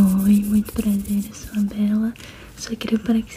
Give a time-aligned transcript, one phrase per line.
[0.00, 2.14] Oi, muito prazer, eu sou a Bela.
[2.56, 2.74] Você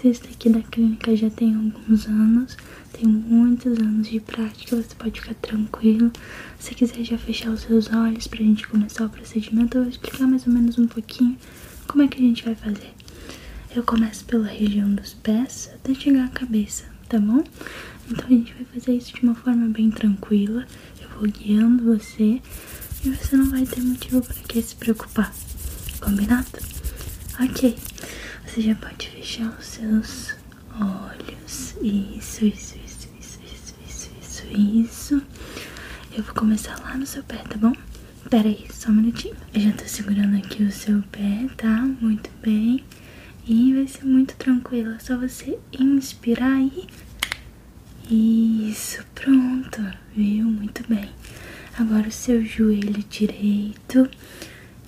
[0.09, 2.55] está aqui da clínica já tem alguns anos.
[2.93, 6.11] Tem muitos anos de prática, você pode ficar tranquilo.
[6.59, 10.27] Se quiser já fechar os seus olhos pra gente começar o procedimento, eu vou explicar
[10.27, 11.35] mais ou menos um pouquinho
[11.87, 12.93] como é que a gente vai fazer.
[13.75, 17.43] Eu começo pela região dos pés até chegar à cabeça, tá bom?
[18.07, 20.67] Então a gente vai fazer isso de uma forma bem tranquila.
[21.01, 22.39] Eu vou guiando você
[23.03, 25.33] e você não vai ter motivo para que se preocupar.
[26.01, 26.47] Combinado?
[27.39, 27.77] Ok.
[28.45, 30.35] Você já pode fechar os seus
[30.79, 31.75] olhos.
[31.81, 35.21] Isso, isso, isso, isso, isso, isso, isso, isso.
[36.15, 37.73] Eu vou começar lá no seu pé, tá bom?
[38.29, 39.35] Pera aí, só um minutinho.
[39.53, 41.87] Eu já tô segurando aqui o seu pé, tá?
[42.01, 42.83] Muito bem.
[43.47, 44.93] E vai ser muito tranquilo.
[44.93, 46.87] É só você inspirar aí.
[48.09, 49.81] Isso, pronto.
[50.15, 50.45] Viu?
[50.45, 51.09] Muito bem.
[51.77, 54.09] Agora o seu joelho direito.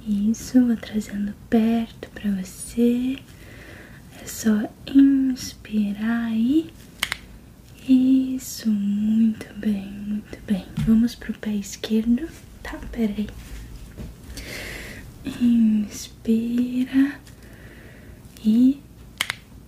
[0.05, 3.17] Isso, vou trazendo perto pra você.
[4.21, 6.69] É só inspirar aí.
[7.87, 10.65] Isso, muito bem, muito bem.
[10.85, 12.27] Vamos pro pé esquerdo.
[12.61, 13.27] Tá, peraí.
[15.41, 17.19] Inspira
[18.43, 18.81] e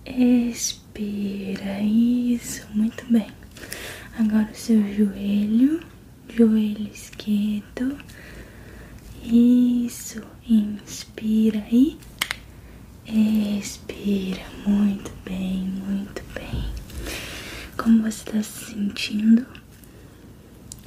[0.04, 1.80] expira.
[1.80, 3.28] Isso, muito bem.
[4.18, 5.80] Agora o seu joelho,
[6.28, 7.98] joelho esquerdo.
[9.28, 11.98] Isso, inspira e
[13.58, 14.40] expira.
[14.64, 16.64] Muito bem, muito bem.
[17.76, 19.44] Como você está se sentindo?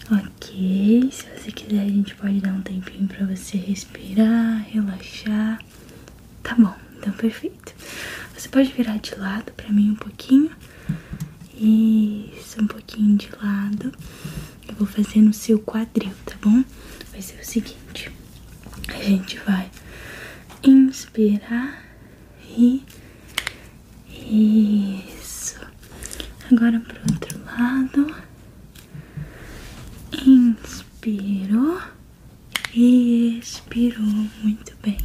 [0.09, 5.61] Ok, se você quiser a gente pode dar um tempinho para você respirar, relaxar.
[6.41, 7.75] Tá bom, então perfeito.
[8.33, 10.51] Você pode virar de lado para mim um pouquinho.
[11.55, 13.93] Isso, um pouquinho de lado.
[14.65, 16.63] Eu vou fazer no seu quadril, tá bom?
[17.11, 18.18] Vai ser o seguinte.
[19.09, 19.67] Gente vai
[20.61, 21.83] inspirar
[22.55, 22.85] e
[24.07, 25.59] isso.
[26.51, 28.15] Agora pro outro lado.
[30.13, 31.81] Inspirou
[32.71, 34.05] e expirou.
[34.43, 34.99] Muito bem.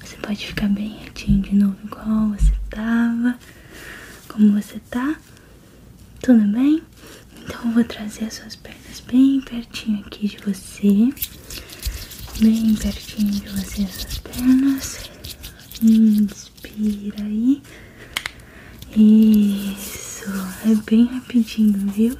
[0.00, 3.36] Você pode ficar bem retinho de novo, igual você tava.
[4.28, 5.16] Como você tá?
[6.22, 6.84] Tudo bem?
[7.42, 11.12] Então eu vou trazer as suas pernas bem pertinho aqui de você.
[12.40, 15.10] Bem pertinho de você, as suas pernas.
[15.82, 17.60] Inspira aí.
[18.96, 20.30] Isso.
[20.64, 22.16] É bem rapidinho, viu?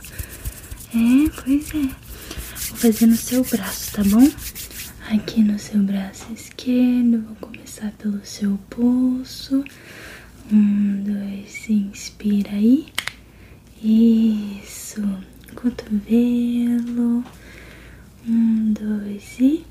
[0.95, 1.89] É, pois é.
[2.69, 4.29] Vou fazer no seu braço, tá bom?
[5.09, 7.25] Aqui no seu braço esquerdo.
[7.25, 9.65] Vou começar pelo seu pulso.
[10.53, 12.87] Um, dois, inspira aí.
[13.83, 15.03] Isso.
[15.55, 17.25] Cotovelo.
[18.27, 19.65] Um, dois e.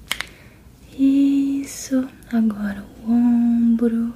[1.00, 2.08] Isso.
[2.32, 4.14] Agora o ombro.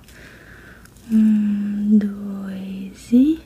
[1.09, 3.39] Um, dois e.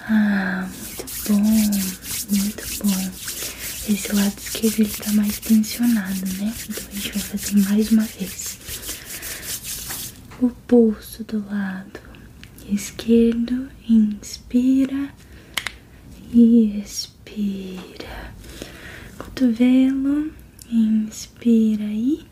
[0.00, 1.40] Ah, muito bom.
[2.36, 3.10] Muito bom.
[3.88, 6.52] Esse lado esquerdo ele tá mais tensionado, né?
[6.68, 8.58] Então a gente vai fazer mais uma vez.
[10.40, 12.00] O pulso do lado
[12.68, 13.68] esquerdo.
[13.88, 15.10] Inspira
[16.32, 18.32] e expira.
[19.18, 20.32] Cotovelo,
[20.70, 22.26] inspira e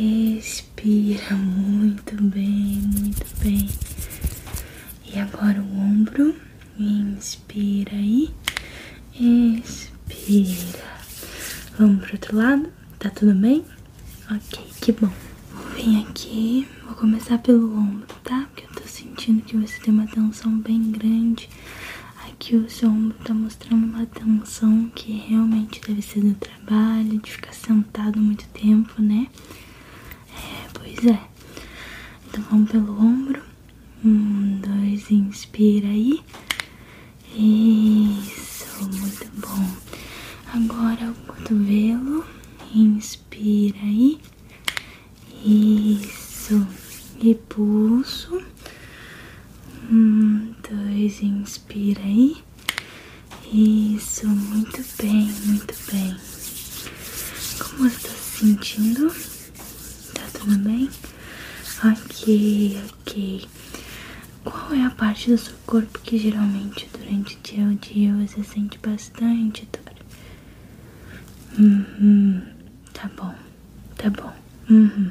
[0.00, 1.34] expira.
[1.34, 3.68] Muito bem, muito bem.
[5.04, 6.34] E agora o ombro,
[6.78, 8.30] inspira e
[9.14, 10.96] expira.
[11.78, 12.72] Vamos pro outro lado?
[12.98, 13.64] Tá tudo bem?
[14.30, 15.12] Ok, que bom.
[15.74, 18.46] Vir aqui, vou começar pelo ombro, tá?
[18.52, 21.48] Porque eu tô sentindo que você tem uma tensão bem grande.
[22.28, 27.30] Aqui o seu ombro tá mostrando uma tensão que realmente deve ser do trabalho, de
[27.30, 29.28] ficar sentado muito tempo, né?
[30.36, 31.20] É, pois é.
[32.28, 33.42] Então vamos pelo ombro.
[34.04, 36.22] Um, dois, inspira aí.
[37.34, 39.76] Isso, muito bom.
[40.52, 42.24] Agora o cotovelo.
[42.74, 44.20] Inspira aí.
[45.44, 46.66] Isso.
[47.20, 48.42] E pulso.
[49.90, 52.36] Um, dois, inspira aí.
[53.52, 56.16] Isso, muito bem, muito bem.
[57.58, 59.35] Como você está se sentindo?
[60.46, 60.88] Tudo bem?
[61.84, 63.48] Ok, ok.
[64.44, 68.44] Qual é a parte do seu corpo que geralmente durante o dia a dia você
[68.44, 69.92] sente bastante dor?
[71.58, 72.42] Uhum,
[72.92, 73.34] tá bom,
[73.96, 74.32] tá bom.
[74.70, 75.10] Uhum.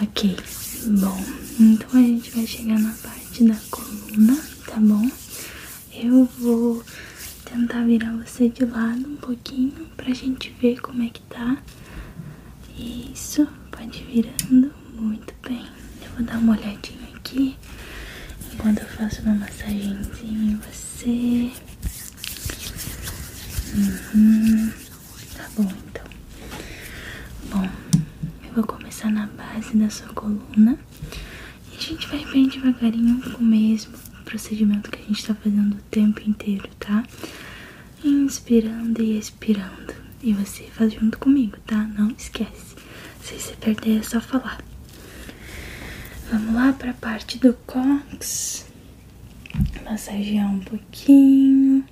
[0.00, 0.34] Ok,
[0.98, 1.22] bom.
[1.60, 5.10] Então a gente vai chegar na parte da coluna, tá bom?
[5.92, 6.82] Eu vou
[7.44, 11.58] tentar virar você de lado um pouquinho pra gente ver como é que tá.
[12.78, 13.46] Isso,
[13.80, 14.72] pode ir virando.
[14.94, 15.66] Muito bem.
[16.02, 17.56] Eu vou dar uma olhadinha aqui
[18.52, 21.50] enquanto eu faço uma massagenzinha em você.
[23.74, 24.72] Uhum.
[25.34, 26.04] Tá bom, então.
[27.50, 27.68] Bom,
[28.44, 30.78] eu vou começar na base da sua coluna.
[31.72, 33.94] E a gente vai bem devagarinho com o mesmo
[34.26, 37.02] procedimento que a gente tá fazendo o tempo inteiro, tá?
[38.04, 39.94] Inspirando e expirando.
[40.22, 41.78] E você faz junto comigo, tá?
[41.96, 42.70] Não esquece.
[43.22, 44.62] Se você perder é só falar.
[46.30, 48.66] Vamos lá para a parte do cox.
[49.84, 51.84] Massagear um pouquinho.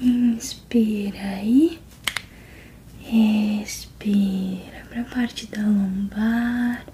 [0.00, 1.78] Inspira aí.
[3.12, 6.86] Expira para a parte da lombar.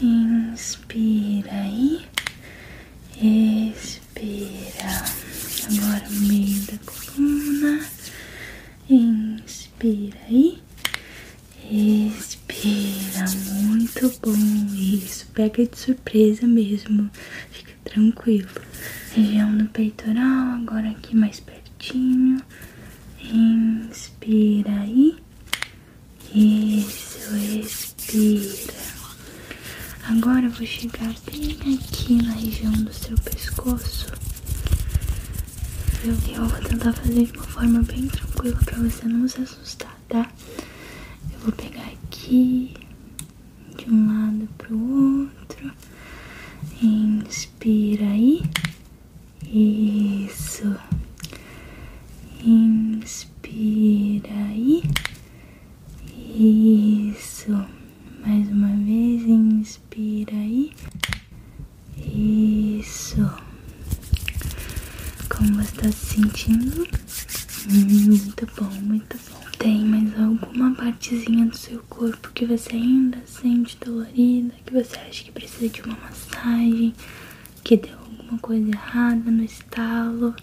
[0.00, 2.06] Inspira aí.
[3.16, 5.04] Expira.
[5.66, 7.86] Agora o meio da coluna.
[8.88, 10.62] Inspira aí.
[11.70, 13.24] Expira.
[13.62, 14.74] Muito bom.
[14.74, 15.26] Isso.
[15.56, 17.10] Pega de surpresa mesmo.
[17.50, 18.50] Fica tranquilo.
[19.14, 20.56] Região do peitoral.
[20.60, 22.42] Agora aqui mais pertinho.
[23.22, 25.16] Inspira aí.
[26.34, 28.74] Isso, expira.
[30.02, 34.12] Agora eu vou chegar bem aqui na região do seu pescoço.
[36.04, 39.98] Eu, eu vou tentar fazer de uma forma bem tranquila pra você não se assustar,
[40.06, 40.30] tá?
[41.32, 42.74] Eu vou pegar aqui
[43.76, 45.72] de um lado pro outro.
[46.82, 48.42] Inspira aí.
[49.44, 50.74] Isso.
[52.44, 54.82] Inspira aí.
[56.34, 57.52] Isso.
[58.24, 60.72] Mais uma vez, inspira aí.
[62.78, 63.28] Isso.
[65.28, 66.86] Como você está se sentindo?
[67.68, 69.40] Muito bom, muito bom.
[69.58, 75.24] Tem mais alguma partezinha do seu corpo que você ainda sente dolorida, que você acha
[75.24, 76.94] que precisa de uma massagem,
[77.64, 80.34] que deu alguma coisa errada no estalo?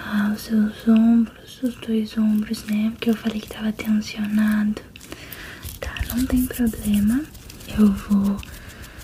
[0.00, 2.90] Ah, os seus ombros, os dois ombros, né?
[2.92, 4.80] Porque eu falei que tava tensionado.
[5.80, 7.24] Tá, não tem problema.
[7.78, 8.36] Eu vou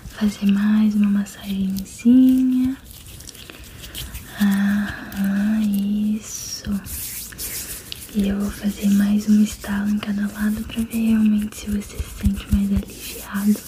[0.08, 2.76] fazer mais uma massagenzinha.
[4.40, 6.68] Ah, isso.
[8.16, 11.96] E eu vou fazer mais um estalo em cada lado pra ver realmente se você
[11.96, 13.60] se sente mais aliviado.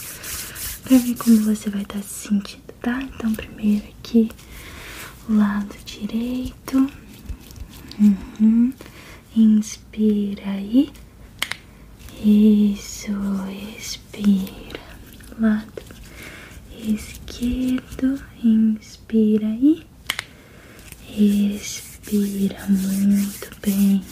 [0.83, 3.01] Pra ver como você vai estar tá se sentindo, tá?
[3.01, 4.29] Então, primeiro aqui,
[5.29, 6.91] lado direito.
[8.01, 8.73] Uhum.
[9.37, 10.91] Inspira aí.
[12.25, 13.13] Isso,
[13.79, 14.67] expira.
[15.39, 15.83] Lado
[16.79, 18.19] esquerdo.
[18.43, 19.85] Inspira aí.
[21.11, 24.03] Expira muito bem.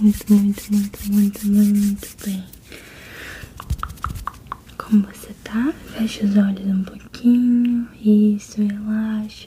[0.00, 2.44] Muito, muito, muito, muito, muito bem.
[4.78, 5.74] Como você tá?
[5.94, 7.86] Fecha os olhos um pouquinho.
[9.02, 9.46] Isso,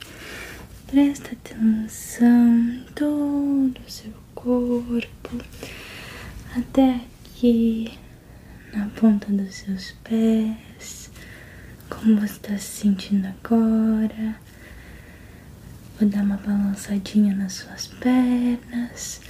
[0.86, 5.44] Presta atenção em todo o seu corpo,
[6.56, 7.98] até aqui
[8.72, 11.10] na ponta dos seus pés.
[11.88, 14.36] Como você está se sentindo agora?
[15.98, 19.20] Vou dar uma balançadinha nas suas pernas,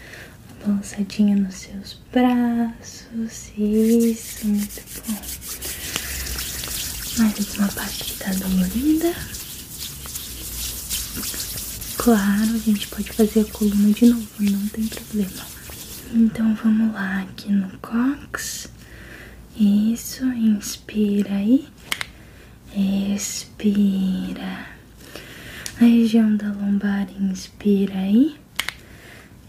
[0.50, 3.52] uma balançadinha nos seus braços.
[3.56, 5.20] Isso, muito bom.
[7.18, 9.35] Mais alguma parte que tá dolorida?
[12.06, 15.44] Claro, a gente pode fazer a coluna de novo, não tem problema.
[16.14, 18.70] Então vamos lá, aqui no cox.
[19.58, 21.66] Isso, inspira aí.
[23.12, 24.68] Expira.
[25.78, 28.36] Região da lombar, inspira aí.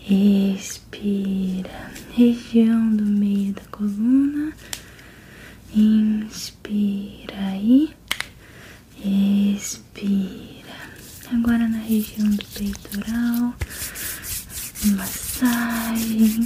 [0.10, 1.92] Expira.
[2.16, 4.52] Região do meio da coluna.
[5.76, 7.92] Inspira aí.
[9.06, 10.58] Expira.
[11.32, 13.56] Agora na região do peitoral,
[14.98, 16.46] massagem.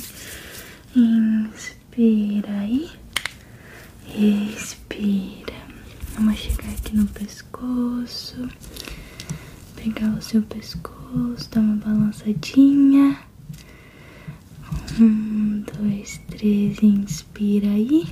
[0.95, 2.91] Inspira aí,
[4.07, 5.55] expira.
[6.13, 8.48] Vamos chegar aqui no pescoço,
[9.75, 13.17] pegar o seu pescoço, dar uma balançadinha.
[15.00, 18.07] Um, dois, três, inspira aí.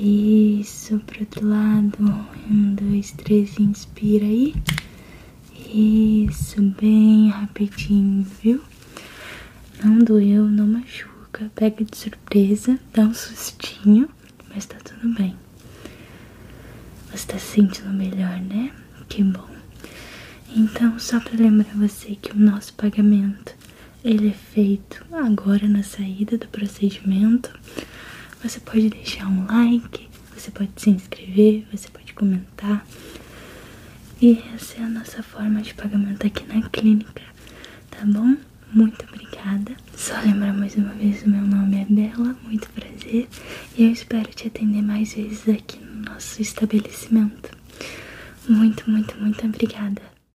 [0.00, 2.26] Isso, pro outro lado.
[2.50, 4.52] Um, dois, três, inspira aí.
[5.72, 8.62] Isso, bem rapidinho, viu?
[9.84, 11.50] Não doeu, não machuca.
[11.54, 14.08] Pega de surpresa, dá um sustinho,
[14.48, 15.36] mas tá tudo bem.
[17.12, 18.72] Você tá se sentindo melhor, né?
[19.10, 19.46] Que bom.
[20.56, 23.54] Então, só para lembrar você que o nosso pagamento
[24.02, 27.52] ele é feito agora na saída do procedimento.
[28.42, 32.86] você pode deixar um like, você pode se inscrever, você pode comentar.
[34.20, 37.22] E essa é a nossa forma de pagamento aqui na clínica,
[37.88, 38.36] tá bom?
[38.72, 39.76] Muito obrigada.
[39.96, 43.28] Só lembrar mais uma vez, o meu nome é Bela, muito prazer.
[43.76, 47.56] E eu espero te atender mais vezes aqui no nosso estabelecimento.
[48.48, 50.02] Muito, muito, muito obrigada.